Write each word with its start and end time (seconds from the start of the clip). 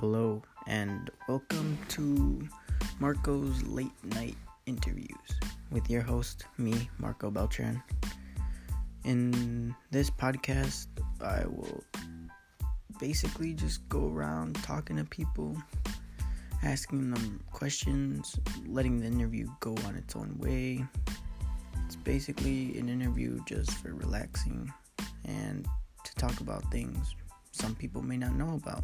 Hello, 0.00 0.42
and 0.66 1.08
welcome 1.28 1.78
to 1.90 2.48
Marco's 2.98 3.62
Late 3.62 3.92
Night 4.02 4.34
Interviews 4.66 5.38
with 5.70 5.88
your 5.88 6.02
host, 6.02 6.46
me, 6.58 6.90
Marco 6.98 7.30
Beltran. 7.30 7.80
In 9.04 9.72
this 9.92 10.10
podcast, 10.10 10.88
I 11.22 11.46
will 11.46 11.84
basically 12.98 13.54
just 13.54 13.88
go 13.88 14.08
around 14.08 14.56
talking 14.64 14.96
to 14.96 15.04
people, 15.04 15.56
asking 16.64 17.12
them 17.12 17.40
questions, 17.52 18.36
letting 18.66 18.98
the 18.98 19.06
interview 19.06 19.46
go 19.60 19.76
on 19.86 19.94
its 19.94 20.16
own 20.16 20.36
way. 20.38 20.84
It's 21.86 21.94
basically 21.94 22.76
an 22.80 22.88
interview 22.88 23.38
just 23.46 23.70
for 23.74 23.94
relaxing 23.94 24.72
and 25.24 25.68
to 26.02 26.14
talk 26.16 26.40
about 26.40 26.68
things 26.72 27.14
some 27.54 27.76
people 27.76 28.02
may 28.02 28.16
not 28.16 28.34
know 28.34 28.54
about. 28.54 28.82